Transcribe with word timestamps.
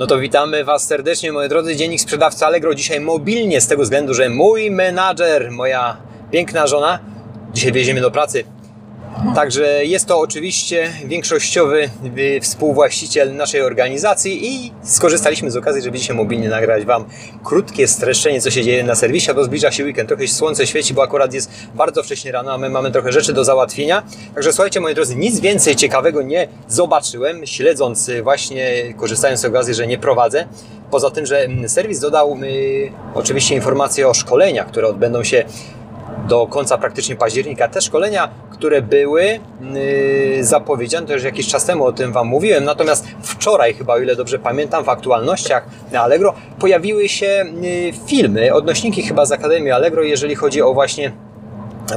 No 0.00 0.06
to 0.06 0.18
witamy 0.18 0.64
Was 0.64 0.86
serdecznie, 0.86 1.32
moi 1.32 1.48
drodzy. 1.48 1.76
Dziennik 1.76 2.00
sprzedawcy 2.00 2.46
Allegro 2.46 2.74
dzisiaj 2.74 3.00
mobilnie 3.00 3.60
z 3.60 3.66
tego 3.66 3.82
względu, 3.82 4.14
że 4.14 4.28
mój 4.28 4.70
menadżer, 4.70 5.50
moja 5.50 5.96
piękna 6.30 6.66
żona, 6.66 6.98
dzisiaj 7.52 7.72
wjedziemy 7.72 8.00
do 8.00 8.10
pracy. 8.10 8.44
Także 9.34 9.84
jest 9.84 10.06
to 10.06 10.20
oczywiście 10.20 10.92
większościowy 11.04 11.90
y, 12.18 12.40
współwłaściciel 12.40 13.36
naszej 13.36 13.62
organizacji 13.62 14.46
i 14.46 14.72
skorzystaliśmy 14.82 15.50
z 15.50 15.56
okazji, 15.56 15.82
żeby 15.82 15.98
dzisiaj 15.98 16.16
mobilnie 16.16 16.48
nagrać 16.48 16.84
Wam 16.84 17.04
krótkie 17.44 17.88
streszczenie, 17.88 18.40
co 18.40 18.50
się 18.50 18.64
dzieje 18.64 18.84
na 18.84 18.94
serwisie, 18.94 19.30
bo 19.34 19.44
zbliża 19.44 19.70
się 19.70 19.84
weekend, 19.84 20.08
trochę 20.08 20.28
słońce 20.28 20.66
świeci, 20.66 20.94
bo 20.94 21.02
akurat 21.02 21.34
jest 21.34 21.50
bardzo 21.74 22.02
wcześnie 22.02 22.32
rano, 22.32 22.52
a 22.52 22.58
my 22.58 22.70
mamy 22.70 22.90
trochę 22.90 23.12
rzeczy 23.12 23.32
do 23.32 23.44
załatwienia. 23.44 24.02
Także 24.34 24.52
słuchajcie, 24.52 24.80
moi 24.80 24.94
drodzy, 24.94 25.16
nic 25.16 25.40
więcej 25.40 25.76
ciekawego 25.76 26.22
nie 26.22 26.48
zobaczyłem, 26.68 27.46
śledząc 27.46 28.08
y, 28.08 28.22
właśnie, 28.22 28.94
korzystając 28.96 29.40
z 29.40 29.44
okazji, 29.44 29.74
że 29.74 29.86
nie 29.86 29.98
prowadzę. 29.98 30.46
Poza 30.90 31.10
tym, 31.10 31.26
że 31.26 31.38
mm, 31.38 31.68
serwis 31.68 32.00
dodał 32.00 32.34
mi 32.34 32.48
oczywiście 33.14 33.54
informacje 33.54 34.08
o 34.08 34.14
szkoleniach, 34.14 34.66
które 34.66 34.88
odbędą 34.88 35.24
się 35.24 35.44
do 36.28 36.46
końca 36.46 36.78
praktycznie 36.78 37.16
października. 37.16 37.68
Te 37.68 37.80
szkolenia, 37.80 38.28
które 38.50 38.82
były 38.82 39.22
yy, 39.22 40.44
zapowiedziane, 40.44 41.06
to 41.06 41.12
już 41.12 41.22
jakiś 41.22 41.48
czas 41.48 41.64
temu 41.64 41.84
o 41.84 41.92
tym 41.92 42.12
Wam 42.12 42.26
mówiłem, 42.26 42.64
natomiast 42.64 43.06
wczoraj 43.22 43.74
chyba, 43.74 43.94
o 43.94 43.98
ile 43.98 44.16
dobrze 44.16 44.38
pamiętam, 44.38 44.84
w 44.84 44.88
aktualnościach 44.88 45.66
na 45.92 46.02
Allegro 46.02 46.34
pojawiły 46.58 47.08
się 47.08 47.44
yy, 47.60 47.92
filmy, 48.06 48.54
odnośniki 48.54 49.02
chyba 49.02 49.26
z 49.26 49.32
Akademii 49.32 49.70
Allegro, 49.70 50.02
jeżeli 50.02 50.34
chodzi 50.34 50.62
o 50.62 50.74
właśnie 50.74 51.12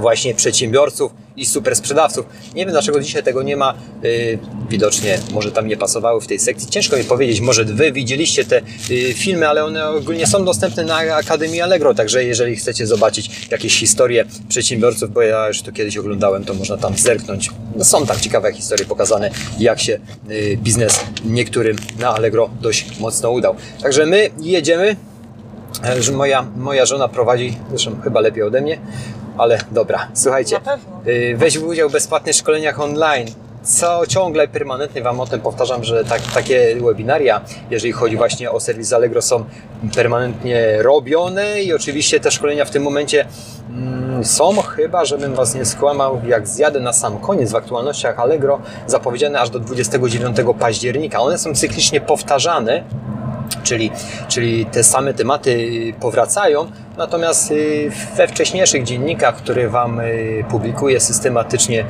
właśnie 0.01 0.33
przedsiębiorców 0.33 1.22
i 1.37 1.45
super 1.45 1.75
sprzedawców. 1.75 2.25
Nie 2.55 2.65
wiem 2.65 2.71
dlaczego 2.71 2.99
dzisiaj 2.99 3.23
tego 3.23 3.43
nie 3.43 3.57
ma. 3.57 3.73
Yy, 4.03 4.39
widocznie 4.69 5.19
może 5.31 5.51
tam 5.51 5.67
nie 5.67 5.77
pasowały 5.77 6.21
w 6.21 6.27
tej 6.27 6.39
sekcji. 6.39 6.69
Ciężko 6.69 6.97
mi 6.97 7.03
powiedzieć, 7.03 7.41
może 7.41 7.65
Wy 7.65 7.91
widzieliście 7.91 8.45
te 8.45 8.61
yy, 8.89 9.13
filmy, 9.13 9.47
ale 9.47 9.65
one 9.65 9.89
ogólnie 9.89 10.27
są 10.27 10.45
dostępne 10.45 10.83
na 10.83 10.95
Akademii 10.95 11.61
Allegro, 11.61 11.93
także 11.93 12.23
jeżeli 12.23 12.55
chcecie 12.55 12.87
zobaczyć 12.87 13.47
jakieś 13.51 13.79
historie 13.79 14.25
przedsiębiorców, 14.49 15.13
bo 15.13 15.21
ja 15.21 15.47
już 15.47 15.61
to 15.61 15.71
kiedyś 15.71 15.97
oglądałem, 15.97 16.45
to 16.45 16.53
można 16.53 16.77
tam 16.77 16.97
zerknąć. 16.97 17.49
No, 17.75 17.83
są 17.85 18.05
tam 18.05 18.19
ciekawe 18.19 18.53
historie 18.53 18.85
pokazane, 18.85 19.31
jak 19.59 19.79
się 19.79 19.99
yy, 20.27 20.57
biznes 20.57 20.99
niektórym 21.25 21.75
na 21.99 22.09
Allegro 22.09 22.49
dość 22.61 22.99
mocno 22.99 23.31
udał. 23.31 23.55
Także 23.81 24.05
my 24.05 24.29
jedziemy. 24.41 25.12
Że 25.99 26.11
moja, 26.11 26.45
moja 26.55 26.85
żona 26.85 27.07
prowadzi, 27.07 27.57
zresztą 27.69 28.01
chyba 28.03 28.19
lepiej 28.19 28.43
ode 28.43 28.61
mnie, 28.61 28.77
ale 29.37 29.57
dobra, 29.71 30.07
słuchajcie, 30.13 30.57
y, 31.07 31.35
weź 31.37 31.57
udział 31.57 31.89
w 31.89 31.91
bezpłatnych 31.91 32.35
szkoleniach 32.35 32.79
online. 32.79 33.27
Co 33.63 34.07
ciągle 34.07 34.47
permanentnie 34.47 35.01
Wam 35.01 35.19
o 35.19 35.25
tym 35.25 35.41
powtarzam, 35.41 35.83
że 35.83 36.05
tak, 36.05 36.21
takie 36.33 36.75
webinaria, 36.75 37.41
jeżeli 37.69 37.93
chodzi 37.93 38.17
właśnie 38.17 38.51
o 38.51 38.59
serwis 38.59 38.93
Allegro, 38.93 39.21
są 39.21 39.45
permanentnie 39.95 40.81
robione 40.81 41.61
i 41.61 41.73
oczywiście 41.73 42.19
te 42.19 42.31
szkolenia 42.31 42.65
w 42.65 42.69
tym 42.69 42.83
momencie 42.83 43.25
mm, 43.69 44.25
są, 44.25 44.61
chyba 44.61 45.05
żebym 45.05 45.35
Was 45.35 45.55
nie 45.55 45.65
skłamał, 45.65 46.21
jak 46.27 46.47
zjadę 46.47 46.79
na 46.79 46.93
sam 46.93 47.17
koniec 47.17 47.51
w 47.51 47.55
aktualnościach 47.55 48.19
Allegro, 48.19 48.59
zapowiedziane 48.87 49.39
aż 49.39 49.49
do 49.49 49.59
29 49.59 50.37
października. 50.59 51.19
One 51.19 51.37
są 51.37 51.55
cyklicznie 51.55 52.01
powtarzane, 52.01 52.83
czyli, 53.63 53.91
czyli 54.27 54.65
te 54.65 54.83
same 54.83 55.13
tematy 55.13 55.93
powracają, 55.99 56.71
natomiast 56.97 57.51
y, 57.51 57.91
we 58.15 58.27
wcześniejszych 58.27 58.83
dziennikach, 58.83 59.35
które 59.35 59.69
Wam 59.69 59.99
y, 59.99 60.45
publikuję 60.49 60.99
systematycznie, 60.99 61.85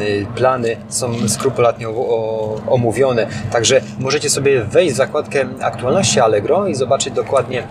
y, 0.00 0.26
plany 0.34 0.76
są 0.88 1.28
skrupulatnie 1.28 1.86
omówione, 2.68 3.26
także 3.52 3.80
możecie 3.98 4.30
sobie 4.30 4.64
wejść 4.64 4.94
w 4.94 4.96
zakładkę 4.96 5.46
aktualności 5.60 6.20
Allegro 6.20 6.66
i 6.66 6.74
zobaczyć 6.74 7.14
dokładnie, 7.14 7.62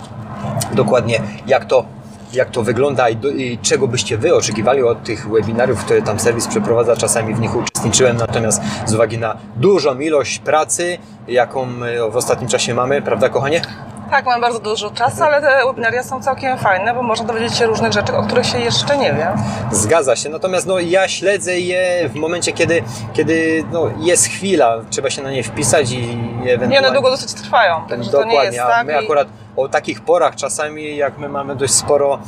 dokładnie 0.76 1.22
jak 1.48 1.66
to 1.66 2.01
jak 2.34 2.52
to 2.52 2.64
wygląda 2.64 3.10
i, 3.10 3.16
do, 3.16 3.30
i 3.30 3.58
czego 3.62 3.88
byście 3.88 4.18
Wy 4.18 4.36
oczekiwali 4.36 4.84
od 4.84 5.04
tych 5.04 5.30
webinariów, 5.30 5.86
które 5.86 6.02
tam 6.02 6.20
serwis 6.20 6.48
przeprowadza. 6.48 6.96
Czasami 6.96 7.36
w 7.36 7.40
nich 7.40 7.56
uczestniczyłem, 7.56 8.18
natomiast 8.18 8.62
z 8.86 8.94
uwagi 8.94 9.18
na 9.18 9.38
dużą 9.56 10.00
ilość 10.00 10.40
pracy, 10.40 10.98
jaką 11.28 11.68
w 12.12 12.16
ostatnim 12.16 12.50
czasie 12.50 12.74
mamy, 12.74 13.02
prawda 13.02 13.30
kochanie? 13.30 13.62
Tak, 14.12 14.26
mam 14.26 14.42
bardzo 14.42 14.60
dużo 14.60 14.92
czasu, 14.92 15.24
ale 15.24 15.42
te 15.42 15.66
webinaria 15.68 16.04
są 16.04 16.22
całkiem 16.24 16.58
fajne, 16.58 16.94
bo 16.94 17.04
można 17.04 17.26
dowiedzieć 17.26 17.58
się 17.58 17.66
różnych 17.66 17.92
rzeczy, 17.94 18.16
o 18.18 18.24
których 18.24 18.46
się 18.46 18.60
jeszcze 18.60 18.98
nie 18.98 19.14
wie. 19.14 19.28
Zgadza 19.72 20.16
się, 20.16 20.30
natomiast 20.30 20.68
no, 20.68 20.80
ja 20.80 21.08
śledzę 21.08 21.60
je 21.60 22.10
w 22.10 22.16
momencie, 22.16 22.52
kiedy, 22.52 22.84
kiedy 23.14 23.64
no, 23.72 23.86
jest 24.00 24.28
chwila, 24.28 24.78
trzeba 24.90 25.10
się 25.10 25.24
na 25.24 25.32
nie 25.32 25.44
wpisać 25.44 25.92
i 25.92 26.00
I 26.46 26.50
ewentualnie... 26.50 26.80
one 26.80 26.92
długo 26.92 27.10
dosyć 27.10 27.34
trwają, 27.34 27.82
także 27.90 28.12
to 28.12 28.24
nie 28.24 28.36
jest 28.44 28.58
tak. 28.58 28.88
my 28.88 28.94
i- 28.94 28.96
akurat 28.96 29.28
o 29.58 29.68
takich 29.70 30.02
porach 30.02 30.36
czasami, 30.36 30.98
jak 30.98 31.18
my 31.18 31.30
mamy 31.30 31.56
dość 31.56 31.74
sporo 31.74 32.20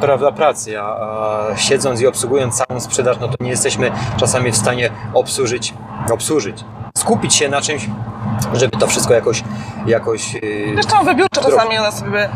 prawda, 0.00 0.32
pracy, 0.32 0.80
a, 0.80 0.84
a 0.84 1.56
siedząc 1.56 2.00
i 2.00 2.06
obsługując 2.06 2.64
całą 2.66 2.80
sprzedaż, 2.80 3.16
no 3.20 3.28
to 3.28 3.34
nie 3.44 3.50
jesteśmy 3.50 3.90
czasami 4.16 4.50
w 4.52 4.56
stanie 4.56 4.90
obsłużyć, 5.14 5.74
obsłużyć, 6.12 6.64
skupić 6.98 7.34
się 7.34 7.48
na 7.48 7.60
czymś, 7.60 7.86
żeby 8.54 8.76
to 8.76 8.86
wszystko 8.86 9.14
jakoś, 9.14 9.44
jakoś 9.86 10.34
yy, 10.34 10.40
Zresztą 10.74 11.04
wybiórcze 11.04 11.40
czasami 11.42 11.78
one 11.78 11.92
sobie 11.92 12.28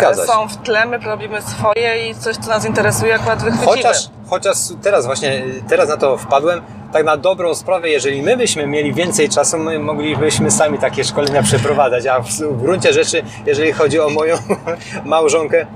się. 0.00 0.26
są 0.26 0.48
w 0.48 0.56
tle, 0.56 0.86
my 0.86 0.98
robimy 0.98 1.42
swoje 1.42 2.10
i 2.10 2.14
coś, 2.14 2.36
co 2.36 2.50
nas 2.50 2.64
interesuje, 2.64 3.14
akurat 3.14 3.42
wychwycimy. 3.42 3.76
Chociaż, 3.76 3.96
chociaż 4.30 4.56
teraz 4.82 5.06
właśnie, 5.06 5.44
teraz 5.68 5.88
na 5.88 5.96
to 5.96 6.16
wpadłem, 6.18 6.62
tak 6.92 7.04
na 7.04 7.16
dobrą 7.16 7.54
sprawę, 7.54 7.88
jeżeli 7.88 8.22
my 8.22 8.36
byśmy 8.36 8.66
mieli 8.66 8.94
więcej 8.94 9.28
czasu, 9.28 9.58
my 9.58 9.78
moglibyśmy 9.78 10.50
sami 10.50 10.78
takie 10.78 11.04
szkolenia 11.04 11.42
przeprowadzać, 11.42 12.06
a 12.06 12.20
w, 12.20 12.28
w 12.28 12.62
gruncie 12.62 12.92
rzeczy, 12.92 13.22
jeżeli 13.46 13.72
chodzi 13.72 14.00
o 14.00 14.10
moją 14.10 14.36
małżonkę, 15.04 15.66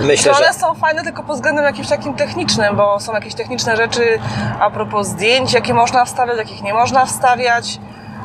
myślę, 0.00 0.32
To 0.32 0.38
że... 0.38 0.44
one 0.44 0.54
są 0.54 0.74
fajne 0.74 1.04
tylko 1.04 1.22
pod 1.22 1.36
względem 1.36 1.64
jakimś 1.64 1.88
takim 1.88 2.14
technicznym, 2.14 2.76
bo 2.76 3.00
są 3.00 3.12
jakieś 3.12 3.34
techniczne 3.34 3.76
rzeczy 3.76 4.18
a 4.60 4.70
propos 4.70 5.06
zdjęć, 5.06 5.52
jakie 5.52 5.74
można 5.74 6.04
wstawiać, 6.04 6.38
jakich 6.38 6.62
nie 6.62 6.74
można 6.74 7.06
wstawiać. 7.06 7.78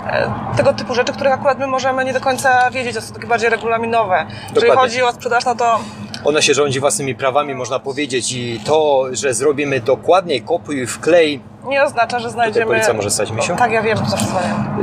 E, 0.06 0.32
Tego 0.58 0.74
typu 0.74 0.96
rzeczy, 0.96 1.14
których 1.14 1.34
akurat 1.34 1.60
my 1.60 1.68
możemy 1.68 2.06
nie 2.06 2.14
do 2.14 2.20
końca 2.20 2.72
wiedzieć, 2.72 2.96
to 2.96 3.02
są 3.02 3.14
takie 3.14 3.28
bardziej 3.28 3.50
regulaminowe. 3.50 4.26
Jeżeli 4.30 4.54
Dokładnie. 4.54 4.76
chodzi 4.76 5.04
o 5.04 5.12
sprzedaż, 5.12 5.46
no 5.46 5.56
to 5.56 5.80
Ona 6.26 6.42
się 6.42 6.54
rządzi 6.54 6.80
własnymi 6.80 7.16
prawami, 7.16 7.56
można 7.56 7.80
powiedzieć, 7.80 8.32
i 8.32 8.60
to, 8.66 9.04
że 9.12 9.34
zrobimy 9.34 9.80
dokładnie 9.80 10.42
kopiuj 10.42 10.88
wklej, 10.88 11.42
nie 11.68 11.84
oznacza, 11.84 12.20
że 12.20 12.30
znajdziemy... 12.30 12.66
policja 12.66 12.94
może 12.94 13.12
stać, 13.12 13.32
Misiu? 13.32 13.56
Tak, 13.56 13.72
ja 13.72 13.82
wiem, 13.82 13.98
to 13.98 14.06
zawsze 14.06 14.26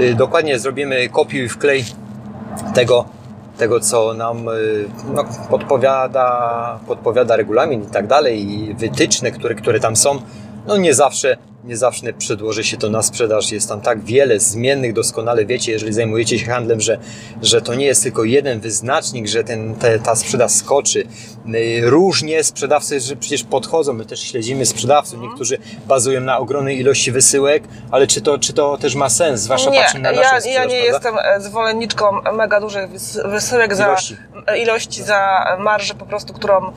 y, 0.01 0.15
dokładnie 0.15 0.59
zrobimy 0.59 1.09
kopiuj 1.09 1.49
wklej 1.49 1.85
tego, 2.75 3.05
tego 3.59 3.81
co 3.81 4.15
nam 4.15 4.49
y, 4.49 4.89
no, 5.15 5.25
podpowiada, 5.51 6.79
podpowiada 6.87 7.37
regulamin 7.37 7.83
i 7.83 7.87
tak 7.87 8.07
dalej, 8.07 8.51
i 8.51 8.75
wytyczne, 8.75 9.31
które, 9.31 9.55
które 9.55 9.81
tam 9.81 9.97
są, 9.97 10.23
no 10.67 10.77
nie 10.77 10.95
zawsze, 10.95 11.37
nie 11.65 11.77
zawsze 11.77 12.13
przedłoży 12.13 12.65
się 12.65 12.77
to 12.77 12.91
na 12.91 13.03
sprzedaż. 13.03 13.53
Jest 13.53 13.69
tam 13.69 13.81
tak 13.81 14.05
wiele 14.05 14.39
zmiennych, 14.41 14.93
doskonale 14.93 15.47
wiecie, 15.47 15.73
jeżeli 15.73 15.93
zajmujecie 15.93 16.39
się 16.39 16.47
handlem, 16.47 16.81
że, 16.81 16.99
że 17.43 17.63
to 17.63 17.75
nie 17.75 17.87
jest 17.87 18.03
tylko 18.03 18.25
jeden 18.25 18.61
wyznacznik, 18.61 19.29
że 19.29 19.45
ten, 19.45 19.75
te, 19.75 19.99
ta 19.99 20.17
sprzedaż 20.17 20.53
skoczy. 20.53 21.05
Y, 21.55 21.81
Różnie 21.91 22.45
sprzedawcy 22.45 23.01
że 23.01 23.17
przecież 23.17 23.45
podchodzą, 23.45 23.93
my 23.93 24.05
też 24.05 24.21
śledzimy 24.21 24.67
sprzedawców, 24.67 25.21
niektórzy 25.21 25.59
bazują 25.87 26.21
na 26.21 26.39
ogromnej 26.39 26.81
ilości 26.81 27.13
wysyłek, 27.13 27.63
ale 27.91 28.07
czy 28.07 28.21
to, 28.21 28.39
czy 28.39 28.53
to 28.53 28.77
też 28.77 28.95
ma 28.95 29.09
sens, 29.11 29.41
zwłaszcza 29.41 29.71
Nie, 29.71 29.81
patrząc 29.81 30.03
na 30.05 30.11
naszą 30.13 30.23
ja, 30.23 30.41
sprzedaż, 30.41 30.55
ja 30.55 30.65
nie 30.65 30.83
prawda? 30.91 31.09
jestem 31.09 31.15
e, 31.37 31.41
zwolenniczką 31.41 32.05
mega 32.33 32.61
dużych 32.61 32.91
wys- 32.91 33.31
wysyłek 33.31 33.75
za 33.75 33.85
Ilości. 33.87 34.17
e, 34.47 34.59
ilości 34.59 35.03
za 35.03 35.45
marżę 35.59 35.95
po 35.95 36.07
prostu, 36.07 36.33
którą 36.33 36.73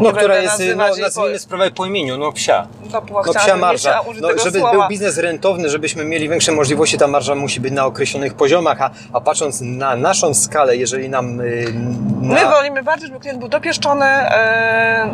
No, 0.00 0.12
która 0.12 0.38
jest, 0.38 0.46
no, 0.58 0.64
nazywać 0.64 0.96
jej 0.96 1.04
nazwijmy 1.06 1.32
po- 1.32 1.38
sprawę 1.38 1.70
po 1.70 1.86
imieniu, 1.86 2.18
no 2.18 2.32
psia. 2.32 2.66
To 2.92 3.02
była 3.02 3.22
No 3.26 3.32
psia 3.34 3.56
marża. 3.56 4.00
No, 4.20 4.28
żeby 4.44 4.58
słowa. 4.58 4.72
był 4.72 4.88
biznes 4.88 5.18
rentowny, 5.18 5.68
żebyśmy 5.68 6.04
mieli 6.04 6.28
większe 6.28 6.52
możliwości, 6.52 6.98
ta 6.98 7.06
marża 7.06 7.34
musi 7.34 7.60
być 7.60 7.72
na 7.72 7.86
określonych 7.86 8.34
poziomach, 8.34 8.80
a, 8.82 8.90
a 9.12 9.20
patrząc 9.20 9.60
na 9.60 9.96
naszą 9.96 10.34
skalę, 10.34 10.76
jeżeli 10.76 11.08
nam 11.08 11.40
y, 11.40 11.64
na... 12.20 12.34
My 12.34 12.50
wolimy 12.50 12.82
bardziej, 12.82 13.08
żeby 13.08 13.20
klient 13.20 13.38
był 13.38 13.48
dopieszczony 13.48 14.04
e, 14.04 15.08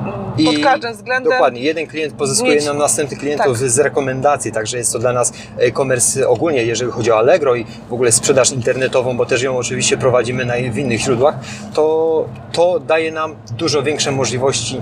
pod 0.45 0.59
każdym 0.63 0.93
względem. 0.93 1.33
Dokładnie, 1.33 1.61
jeden 1.61 1.87
klient 1.87 2.15
pozyskuje 2.15 2.55
Mieć- 2.57 2.67
nam 2.67 2.79
następnych 2.79 3.21
klientów 3.21 3.61
tak. 3.61 3.71
z 3.71 3.79
rekomendacji, 3.79 4.53
także 4.53 4.79
jest 4.79 4.93
to 4.93 4.99
dla 4.99 5.13
nas 5.13 5.33
e-commerce 5.59 6.29
ogólnie, 6.29 6.65
jeżeli 6.65 6.93
chodzi 6.93 7.13
o 7.13 7.19
Allegro 7.19 7.55
i 7.55 7.65
w 7.89 7.93
ogóle 7.93 8.13
sprzedaż 8.13 8.53
internetową, 8.53 9.17
bo 9.17 9.27
też 9.27 9.43
ją 9.43 9.57
oczywiście 9.57 9.97
prowadzimy 9.97 10.45
na, 10.45 10.55
w 10.55 10.79
innych 10.79 11.01
źródłach, 11.01 11.35
to, 11.75 12.25
to 12.53 12.81
daje 12.81 13.13
nam 13.13 13.37
dużo 13.51 13.83
większe 13.83 14.11
możliwości 14.11 14.81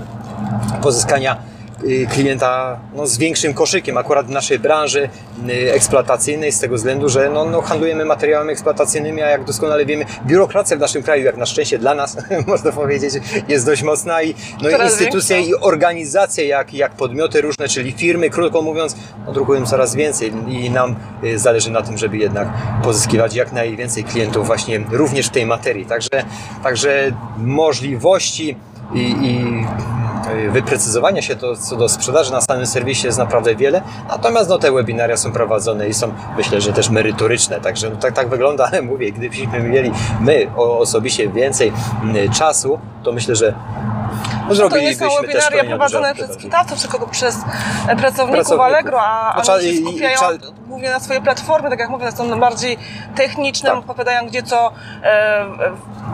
pozyskania 0.81 1.50
klienta 2.13 2.79
no, 2.93 3.07
z 3.07 3.17
większym 3.17 3.53
koszykiem, 3.53 3.97
akurat 3.97 4.27
w 4.27 4.29
naszej 4.29 4.59
branży 4.59 5.09
y, 5.49 5.73
eksploatacyjnej, 5.73 6.51
z 6.51 6.59
tego 6.59 6.75
względu, 6.75 7.09
że 7.09 7.29
no, 7.29 7.45
no, 7.45 7.61
handlujemy 7.61 8.05
materiałami 8.05 8.51
eksploatacyjnymi, 8.51 9.21
a 9.21 9.29
jak 9.29 9.43
doskonale 9.43 9.85
wiemy, 9.85 10.05
biurokracja 10.25 10.77
w 10.77 10.79
naszym 10.79 11.03
kraju, 11.03 11.25
jak 11.25 11.37
na 11.37 11.45
szczęście 11.45 11.79
dla 11.79 11.95
nas, 11.95 12.17
można 12.47 12.71
powiedzieć, 12.71 13.13
jest 13.47 13.65
dość 13.65 13.83
mocna 13.83 14.23
i 14.23 14.35
no, 14.61 14.69
i 14.69 14.83
instytucje 14.83 15.35
większa. 15.35 15.57
i 15.57 15.61
organizacje, 15.61 16.45
jak, 16.45 16.73
jak 16.73 16.91
podmioty 16.91 17.41
różne, 17.41 17.67
czyli 17.67 17.91
firmy, 17.91 18.29
krótko 18.29 18.61
mówiąc, 18.61 18.95
no, 19.25 19.31
drukują 19.31 19.65
coraz 19.65 19.95
więcej 19.95 20.33
i 20.47 20.69
nam 20.69 20.95
y, 21.23 21.39
zależy 21.39 21.71
na 21.71 21.81
tym, 21.81 21.97
żeby 21.97 22.17
jednak 22.17 22.47
pozyskiwać 22.83 23.35
jak 23.35 23.51
najwięcej 23.51 24.03
klientów 24.03 24.47
właśnie 24.47 24.79
również 24.91 25.27
w 25.27 25.31
tej 25.31 25.45
materii. 25.45 25.85
Także, 25.85 26.23
także 26.63 27.11
możliwości 27.37 28.57
i, 28.93 28.99
i 28.99 29.41
y, 29.97 30.00
wyprecyzowania 30.49 31.21
się 31.21 31.35
to, 31.35 31.55
co 31.55 31.75
do 31.75 31.89
sprzedaży 31.89 32.31
na 32.31 32.41
samym 32.41 32.65
serwisie 32.67 33.07
jest 33.07 33.17
naprawdę 33.19 33.55
wiele. 33.55 33.81
Natomiast 34.09 34.49
no, 34.49 34.57
te 34.57 34.71
webinaria 34.71 35.17
są 35.17 35.31
prowadzone 35.31 35.87
i 35.87 35.93
są 35.93 36.13
myślę, 36.37 36.61
że 36.61 36.73
też 36.73 36.89
merytoryczne. 36.89 37.61
Także 37.61 37.89
no, 37.89 37.95
tak, 37.95 38.13
tak 38.13 38.29
wygląda, 38.29 38.67
ale 38.71 38.81
mówię, 38.81 39.11
gdybyśmy 39.11 39.59
mieli 39.59 39.91
my 40.19 40.47
osobiście 40.55 41.29
więcej 41.29 41.73
mm, 42.03 42.31
czasu, 42.31 42.79
to 43.03 43.11
myślę, 43.11 43.35
że 43.35 43.53
no, 44.49 44.69
To 44.69 44.77
nie 44.77 44.95
są 44.95 45.05
webinaria 45.21 45.63
prowadzone 45.63 46.13
przez 46.15 46.33
sprzedawców, 46.33 46.81
tylko 46.81 47.07
przez 47.07 47.35
e, 47.87 47.95
pracowników 47.95 48.31
Pracowników. 48.35 48.59
Allegro, 48.65 49.01
a, 49.01 49.33
No 49.37 49.43
a 49.51 49.53
oni 49.55 49.63
się 49.63 49.69
i- 49.69 49.75
i 49.81 49.83
skupiają 49.87 50.17
trzeba- 50.17 50.53
głównie 50.67 50.89
na 50.89 50.99
swojej 50.99 51.21
platformie, 51.21 51.69
tak 51.69 51.79
jak 51.79 51.89
mówię, 51.89 52.11
są 52.11 52.39
bardziej 52.39 52.77
techniczne, 53.15 53.69
Tak. 53.69 53.79
opowiadają 53.79 54.27
gdzie 54.27 54.43
co, 54.43 54.71
e, 55.03 55.07
e, 55.07 55.45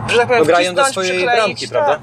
że 0.08 0.18
tak 0.18 0.26
powiem, 0.26 0.42
no, 0.42 0.46
grają 0.46 0.74
do 0.74 0.84
swojej 0.84 1.24
bramki, 1.24 1.68
prawda? 1.68 1.98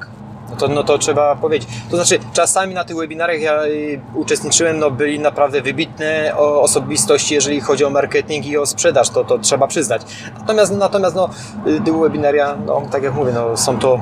No 0.50 0.56
to, 0.56 0.68
no 0.68 0.84
to 0.84 0.98
trzeba 0.98 1.36
powiedzieć. 1.36 1.70
To 1.90 1.96
znaczy, 1.96 2.20
czasami 2.34 2.74
na 2.74 2.84
tych 2.84 2.98
webinariach 2.98 3.42
ja 3.42 3.66
y, 3.66 4.02
uczestniczyłem, 4.14 4.80
no 4.80 4.92
byli 4.92 5.20
naprawdę 5.20 5.62
wybitne 5.62 6.38
osobistości, 6.38 7.34
jeżeli 7.34 7.62
chodzi 7.62 7.86
o 7.86 7.90
marketing 7.90 8.46
i 8.46 8.58
o 8.58 8.66
sprzedaż, 8.66 9.10
to, 9.10 9.24
to 9.24 9.40
trzeba 9.40 9.68
przyznać. 9.68 10.02
Natomiast, 10.40 10.72
natomiast 10.78 11.16
no, 11.16 11.30
y, 11.68 11.82
te 11.82 12.00
webinaria, 12.00 12.56
no, 12.66 12.82
tak 12.92 13.04
jak 13.04 13.14
mówię, 13.14 13.32
no, 13.34 13.58
są 13.58 13.80
to 13.80 14.00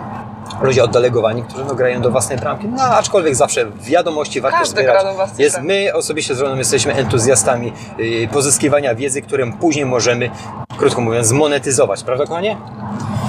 ludzie 0.61 0.83
oddelegowani, 0.83 1.43
którzy 1.43 1.65
no, 1.65 1.75
grają 1.75 2.01
do 2.01 2.11
własnej 2.11 2.37
bramki. 2.37 2.67
No, 2.67 2.83
aczkolwiek 2.83 3.35
zawsze 3.35 3.65
wiadomości 3.81 4.41
warto 4.41 4.57
Każdy 4.57 4.81
zbierać. 4.81 5.05
Jest, 5.37 5.61
my 5.61 5.93
osobiście 5.93 6.35
z 6.35 6.57
jesteśmy 6.57 6.93
entuzjastami 6.93 7.73
y, 7.99 8.27
pozyskiwania 8.33 8.95
wiedzy, 8.95 9.21
którą 9.21 9.53
później 9.53 9.85
możemy, 9.85 10.29
krótko 10.77 11.01
mówiąc, 11.01 11.27
zmonetyzować. 11.27 12.03
Prawda, 12.03 12.25
kochanie? 12.25 12.57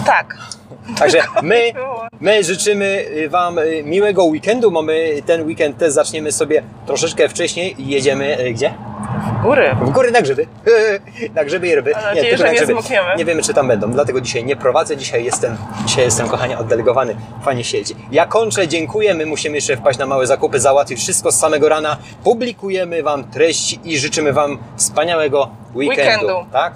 Tak. 0.06 0.36
Także 0.98 1.18
my, 1.42 1.72
my 2.20 2.44
życzymy 2.44 3.04
Wam 3.28 3.58
y, 3.58 3.82
miłego 3.84 4.24
weekendu. 4.24 4.70
Mamy 4.70 5.22
ten 5.26 5.46
weekend 5.46 5.78
też 5.78 5.92
zaczniemy 5.92 6.32
sobie 6.32 6.62
troszeczkę 6.86 7.28
wcześniej 7.28 7.82
i 7.82 7.88
jedziemy 7.88 8.40
y, 8.40 8.52
gdzie? 8.52 8.74
Góry. 9.42 9.76
W 9.82 9.90
góry 9.90 10.10
na 10.10 10.22
grzyby. 10.22 10.46
na 11.36 11.44
grzyby 11.44 11.68
i 11.68 11.74
ryby. 11.74 11.92
Mam 11.92 12.04
nadzieję, 12.04 12.36
że 12.38 12.44
na 12.44 12.50
nie 12.50 12.56
grzyby. 12.56 12.72
zmokniemy. 12.72 13.08
Nie 13.16 13.24
wiemy, 13.24 13.42
czy 13.42 13.54
tam 13.54 13.68
będą, 13.68 13.90
dlatego 13.90 14.20
dzisiaj 14.20 14.44
nie 14.44 14.56
prowadzę. 14.56 14.96
Dzisiaj 14.96 15.24
jestem, 15.24 15.56
dzisiaj 15.86 16.04
jestem 16.04 16.28
kochanie, 16.28 16.58
oddelegowany. 16.58 17.16
Fajnie 17.44 17.64
siedzi. 17.64 17.94
Ja 18.10 18.26
kończę, 18.26 18.68
dziękuję. 18.68 19.14
My 19.14 19.26
musimy 19.26 19.56
jeszcze 19.56 19.76
wpaść 19.76 19.98
na 19.98 20.06
małe 20.06 20.26
zakupy, 20.26 20.60
załatwić 20.60 20.98
wszystko 20.98 21.32
z 21.32 21.38
samego 21.38 21.68
rana. 21.68 21.96
Publikujemy 22.24 23.02
Wam 23.02 23.24
treści 23.24 23.80
i 23.84 23.98
życzymy 23.98 24.32
Wam 24.32 24.58
wspaniałego 24.76 25.50
weekendu. 25.74 26.02
Weekendu. 26.02 26.46
Tak? 26.52 26.74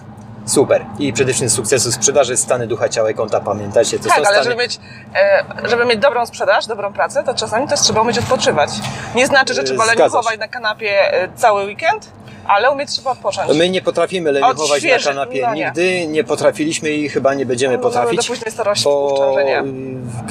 Super. 0.48 0.84
I 0.98 1.12
przede 1.12 1.32
wszystkim 1.32 1.50
sukcesu 1.50 1.92
sprzedaży, 1.92 2.36
stany 2.36 2.66
ducha, 2.66 2.88
ciała 2.88 3.10
i 3.10 3.14
konta. 3.14 3.40
Pamiętajcie, 3.40 3.98
to 3.98 4.04
Tak, 4.08 4.12
są 4.12 4.16
ale 4.16 4.26
stany... 4.26 4.44
żeby 4.44 4.56
mieć, 4.56 4.80
e, 5.14 5.68
żeby 5.68 5.84
mieć 5.84 5.98
dobrą 5.98 6.26
sprzedaż, 6.26 6.66
dobrą 6.66 6.92
pracę, 6.92 7.22
to 7.24 7.34
czasami 7.34 7.68
też 7.68 7.80
trzeba 7.80 8.00
umieć 8.00 8.18
odpoczywać. 8.18 8.70
Nie 9.14 9.26
znaczy, 9.26 9.54
że 9.54 9.60
E, 9.60 9.64
trzeba 9.64 9.84
leniuchować 9.84 10.38
na 10.38 10.48
kanapie 10.48 11.12
e, 11.22 11.28
cały 11.36 11.64
weekend, 11.64 12.10
ale 12.46 12.70
umieć 12.70 12.90
trzeba 12.90 13.10
odpocząć. 13.10 13.54
My 13.58 13.68
nie 13.70 13.82
potrafimy 13.82 14.32
leniuchować 14.32 14.82
na 14.82 14.98
kanapie. 15.12 15.42
no 15.46 15.54
nie. 15.54 15.64
Nigdy 15.64 16.06
nie 16.06 16.24
potrafiliśmy 16.24 16.90
i 16.90 17.08
chyba 17.08 17.34
nie 17.34 17.46
będziemy 17.46 17.76
No, 17.76 17.82
potrafić. 17.82 18.16
do 18.26 18.34
późnej 18.34 18.52
starości 18.52 18.84
bo 18.84 19.36
nie. 19.44 19.62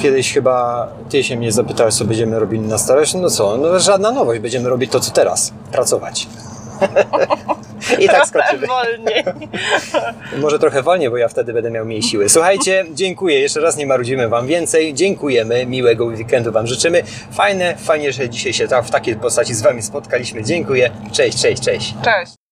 kiedyś 0.02 0.32
chyba 0.34 0.88
ty 1.10 1.24
się 1.24 1.36
mnie 1.36 1.52
zapytałeś, 1.52 1.94
co 1.94 2.04
będziemy 2.04 2.38
robili 2.38 2.62
na 2.68 2.78
starość. 2.78 3.14
No 3.14 3.30
co, 3.30 3.56
no 3.56 3.78
żadna 3.80 4.10
nowość. 4.10 4.40
Będziemy 4.40 4.68
robić 4.68 4.92
to, 4.92 5.00
co 5.00 5.10
teraz. 5.10 5.52
Pracować. 5.72 6.26
I 7.98 8.06
tak 8.06 8.26
skoczymy. 8.26 8.66
Wolniej. 8.66 9.24
Może 10.40 10.58
trochę 10.58 10.82
wolniej, 10.82 11.10
bo 11.10 11.16
ja 11.16 11.28
wtedy 11.28 11.52
będę 11.52 11.70
miał 11.70 11.84
mniej 11.84 12.02
siły. 12.02 12.28
Słuchajcie, 12.28 12.84
dziękuję. 12.94 13.40
Jeszcze 13.40 13.60
raz 13.60 13.76
nie 13.76 13.86
marudzimy 13.86 14.28
Wam 14.28 14.46
więcej. 14.46 14.94
Dziękujemy. 14.94 15.66
Miłego 15.66 16.04
weekendu 16.04 16.52
Wam 16.52 16.66
życzymy. 16.66 17.02
Fajne, 17.32 17.76
fajnie, 17.76 18.12
że 18.12 18.28
dzisiaj 18.28 18.52
się 18.52 18.66
w 18.82 18.90
takiej 18.90 19.16
postaci 19.16 19.54
z 19.54 19.62
Wami 19.62 19.82
spotkaliśmy. 19.82 20.44
Dziękuję. 20.44 20.90
Cześć, 21.12 21.42
cześć, 21.42 21.62
cześć. 21.62 21.94
Cześć. 22.04 22.47